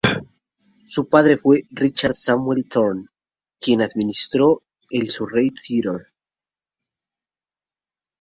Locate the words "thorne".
2.67-3.07